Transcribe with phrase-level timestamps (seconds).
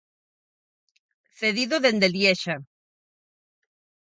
[1.39, 2.55] Cedido dende Liexa.